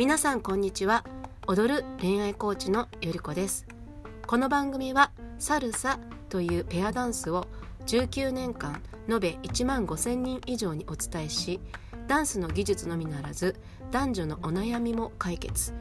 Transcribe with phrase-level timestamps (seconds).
[0.00, 1.04] 皆さんこんにちは。
[1.46, 3.66] 踊る恋愛コーチのよりこです。
[4.26, 5.98] この番組はサルサ
[6.30, 7.46] というペアダンスを
[7.84, 11.60] 19年間延べ1万5000人以上にお伝えし
[12.08, 13.60] ダンスの技術のみならず
[13.90, 15.74] 男女のお悩みも解決。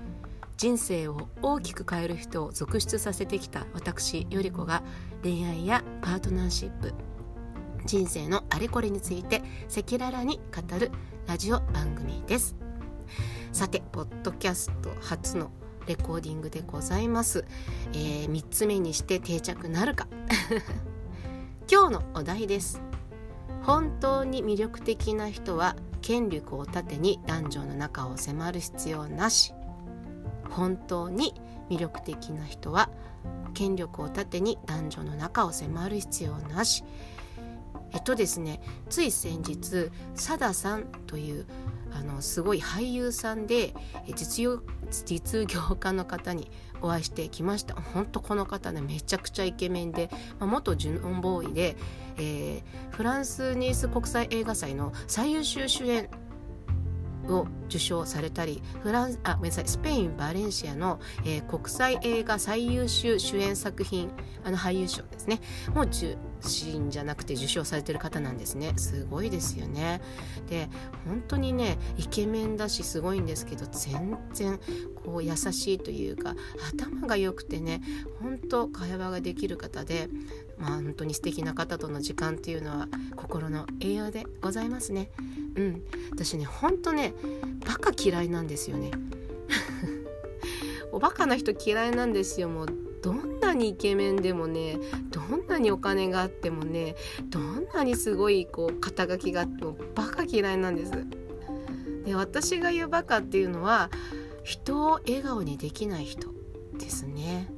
[0.58, 4.84] 人生を大きく変える人を続出させてきた私よりこが
[5.24, 6.94] 恋愛やパートナーシップ。
[7.86, 10.92] 人生のあれこれについて赤裸々に語る
[11.26, 12.69] ラジオ番組です。
[13.52, 15.52] さてポッドキャスト初の
[15.88, 17.46] レコーディングでございます、
[17.94, 20.08] えー、3つ目にして定着なるか。
[21.70, 22.80] 今日のお題です。
[23.64, 29.54] 本当に魅力的な人は権力を盾に男女の仲を迫る必要なし。
[30.52, 31.34] 本当に
[31.70, 32.90] 魅力的な人は
[33.56, 36.84] 権力を盾に男女の仲を迫る必要なし。
[37.92, 41.46] えっとですねつい先日サダさんという
[41.92, 43.74] あのすごい俳優さんで
[44.16, 47.76] 実用実業家の方にお会いしてきました。
[47.76, 50.10] 本当この方ねめちゃくちゃイケメンで、
[50.40, 51.76] まあ、元ジュノンボーイで、
[52.18, 56.10] えー、フランスニース国際映画祭の最優秀主演
[57.28, 64.10] を受賞されたりフランスあごめんなさいスペイン・バレンシアの、えー、国際映画最優秀主演作品
[64.44, 65.40] あの俳優賞ですね
[65.76, 68.74] もう受信じゃなくて受賞されてる方なんですね。
[68.78, 70.02] すごいですよね。
[70.50, 70.70] で
[71.06, 74.60] 本当にねイケメンだしすごいんですけど全然
[75.04, 76.36] こう優しいというか
[76.74, 77.82] 頭が良くてね
[78.22, 80.10] 本当会話ができる方で
[80.58, 85.12] まあ本当に素敵な方との時間っていうのは心の栄養でございますね。
[85.56, 85.84] うん。
[86.12, 87.14] 私ねほんとね
[87.66, 88.92] バカ嫌いなんですよね。
[90.92, 92.50] おバカな人嫌いなんですよ。
[92.50, 92.68] もう
[93.02, 94.78] どんなにイケメンでもね
[95.10, 96.96] どんなにお金があってもね
[97.30, 100.92] どんなにすごいこう肩書きがあってもバカ嫌いなんです。
[102.06, 103.90] で私が言うバカっていうのは
[104.44, 106.30] 人を笑顔にできない人
[106.78, 107.52] ですね。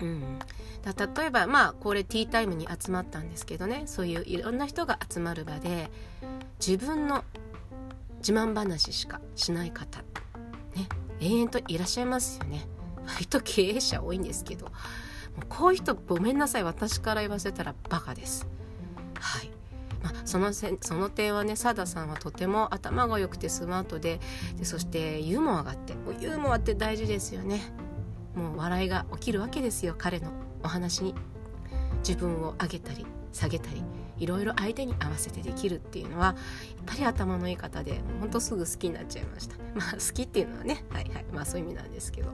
[0.00, 0.38] うん。
[0.82, 3.84] だ例えばまあこれティータイムに集まったんですけどね。
[3.86, 5.90] そういういろんな人が集まる場で
[6.64, 7.24] 自分の
[8.18, 9.98] 自慢話しかしない方
[10.76, 10.88] ね
[11.20, 12.66] 永遠といらっしゃいますよね。
[13.06, 14.72] 割と経営者多いんですけども
[15.42, 18.46] うこういう人ごめんなさい私から言わせたらバカです。
[19.18, 19.50] はい。
[20.02, 24.20] まあ、そのせその点はねサダさんはとても頭が良くてスマートで
[24.56, 27.72] でそしてユーモアがあってもうユーモアって大事ですよね。
[28.34, 30.30] もう笑いが起きるわけですよ彼の
[30.62, 31.14] お話に。
[32.06, 33.82] 自分を上げたり下げたり
[34.18, 36.34] いろいろ相手に合わせてできるっていうのはやっ
[36.84, 39.56] ぱり頭のいい方でほんとすぐ好きになっちゃいました。
[39.74, 42.30] まあ好きっていうのはねはいはいまあそういう意味なんですけど。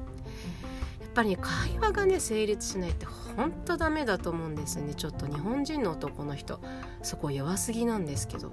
[1.01, 4.95] やっぱりね会話がね成立しないってほんとダメだと思うんですよね。
[4.95, 6.61] ちょっと日本人の男の人。
[7.03, 8.53] そこ弱すぎなんですけど。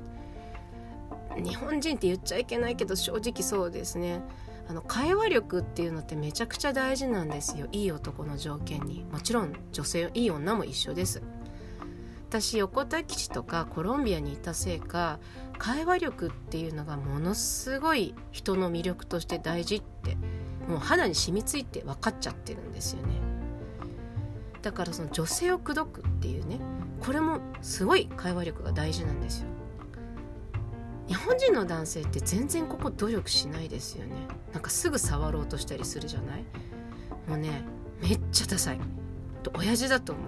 [1.38, 4.22] 日本人って言っちゃいけないけど正直そうですね。
[4.68, 7.68] あの会話力っていうのってめちゃくちゃ大事なんですよ。
[7.72, 9.04] いい男の条件に。
[9.12, 11.22] もちろん女性いい女も一緒です。
[12.30, 15.20] 私横田基地とかコロンビアにいたせいか
[15.58, 20.18] 会話力っていうのがものすごい人の魅力として大事って
[20.68, 23.14] もう肌に染みついて分かっちゃってるんですよね。
[24.62, 26.60] だからその女性を口説くっていうね
[27.00, 29.48] これもすごい会話力が大事なんですよ。
[31.08, 34.16] 日本人の男性って全然ここ努力しないですよね。
[34.54, 36.46] なんかすぐ触ろうとしたりするじゃない？
[37.28, 37.64] もうね
[38.02, 38.80] めっちゃダサい。
[39.44, 40.26] と親父だと思う。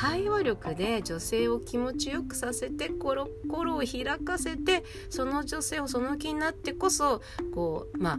[0.00, 7.20] 会話力で女性を気持ちよくさせて心を開かせてその女性をその気になってこそ
[7.54, 8.18] こうまあ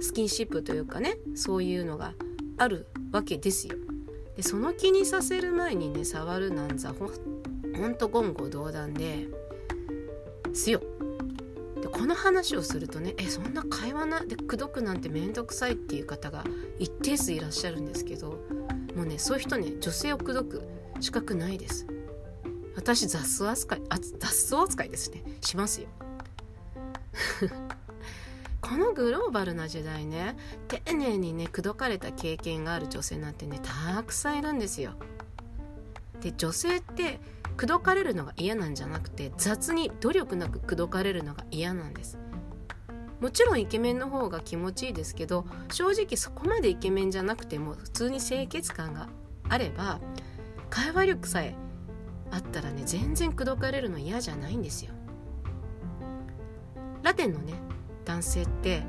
[0.00, 2.14] スキンシップというかねそういうのが
[2.58, 3.76] あるわけですよ。
[4.34, 7.08] でその気にさせる前にね触るなんざほ
[7.76, 9.28] ほんと言語道断で
[10.54, 10.80] すよ。
[11.80, 16.42] でこの話をするとねえそんな会話なで口説くなんて面倒くさいっていう方が
[16.80, 18.40] 一定数いらっしゃるんですけど
[18.96, 21.86] もうねそういう人ね女性を口説く資格ないです。
[22.74, 25.22] 私雑草扱いあ雑草扱いですね。
[25.40, 25.88] しますよ。
[28.60, 30.36] このグローバルな時代ね
[30.68, 34.92] 丁寧にね口説かれた経験がある女性なんてねたくさんいるんですよ。
[36.20, 37.20] で女性って
[37.56, 42.18] 口説かれるのが嫌なんじゃなくて雑に努力なく口説かれるのが嫌なんです。
[43.20, 49.08] もちろんイケメンの方が気持ちいいですけど正直そこまでイケメンじゃなくても普通に清潔感が
[49.48, 50.00] あれば
[50.70, 51.54] 会話力さえ
[52.30, 54.92] あったらね全然口説かれるの嫌じゃないんですよ。
[57.02, 57.54] ラテンのね
[58.04, 58.82] 男性って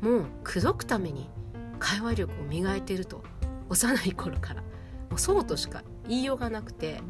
[0.00, 1.30] もう口説くために
[1.78, 3.22] 会話力を磨いてると
[3.68, 4.62] 幼い頃から。
[5.10, 7.02] もうそうとしか言いようがなくて、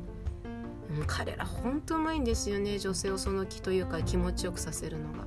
[1.07, 5.27] 彼らほんとうまいんですよね女性をその気というか気持ちよくさせるのが。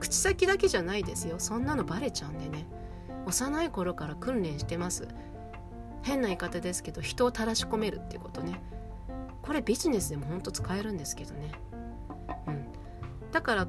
[0.00, 1.36] 口先だけじゃないですよ。
[1.38, 2.66] そんなのバレちゃうんでね。
[3.26, 5.08] 幼い頃から訓練してます。
[6.04, 8.62] 変な言い方ですけど人をたらし込めるっていうことね。
[9.42, 11.52] これビジネスでもほんと使えるんですけどね。
[12.46, 12.66] うん。
[13.32, 13.66] だから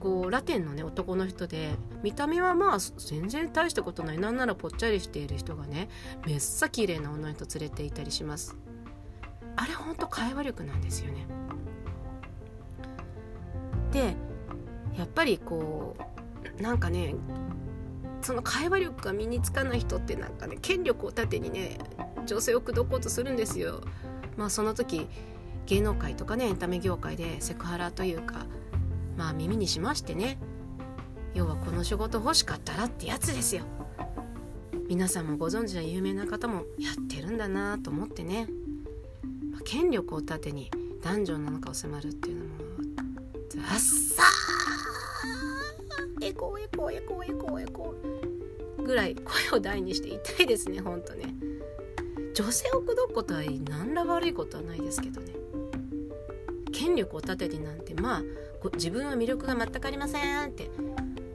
[0.00, 1.70] こうラテンのね男の人で
[2.02, 4.18] 見た目はまあ全然大したことない。
[4.18, 5.88] なんならぽっちゃりしている人がね
[6.26, 8.56] めっさ綺麗な女の人連れていたりします。
[9.56, 11.26] あれほんと会話力なんですよね。
[13.92, 14.16] で
[14.98, 15.96] やっぱりこ
[16.58, 17.14] うなんかね
[18.24, 21.78] その会話力が身につかない人ってなんかね権力を盾にね
[22.26, 23.82] 女性を口説こうとするんですよ。
[24.36, 25.06] まあその時
[25.66, 28.46] 芸能界とかねエンタメ業界でセクハラというか
[29.16, 30.38] まあ耳にしましてね
[31.34, 33.64] 要はこの仕事欲しかったらってやつですよ。
[34.88, 38.46] 皆さんもご存知の有名な方もやってるんだなと思ってね、
[39.50, 40.70] まあ、権力を盾に
[41.02, 42.50] 男女の仲を迫るっていうのも
[43.70, 44.03] あっさー
[46.24, 48.82] エコーエコーエコーエコーエコー。
[48.82, 51.34] ぐらい声を大にして言いですねほんとね。
[52.34, 55.32] 女性を口説くことは何ら悪いことはないですけどね。
[56.72, 58.22] 権力を盾になんてまあ
[58.74, 60.70] 自分は魅力が全くありませんって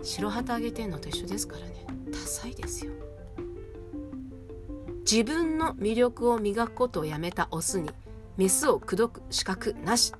[0.02, 1.86] 白旗あげてんのと一緒ですからね。
[2.12, 2.92] ダサいですよ。
[5.10, 7.90] 自分の魅力を磨くことをやめたオスに
[8.38, 10.14] メスを口説く資格なし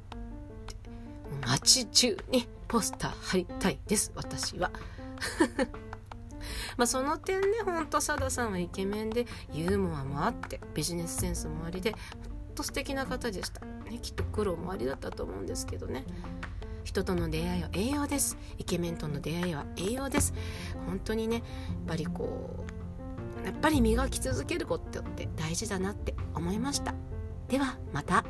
[1.46, 4.12] 街中にポスター貼りたいです。
[4.16, 4.72] 私は。
[6.78, 11.98] まあその点ねほんと佐田さんはイケメンでユーモアもあってビジネスセンスもありでほ
[12.52, 16.06] んと素敵な方でした、ね、きっと苦労もありだったと思うんですけどね。
[16.86, 18.38] 人との出会いは栄養です。
[18.58, 20.34] イケメンとの出会いは栄養です。
[20.86, 21.44] 本当にねやっ
[21.88, 22.66] ぱりこ
[23.44, 26.94] うやっぱり磨き続けることって大事だなって思いました。
[27.48, 28.24] ではまた。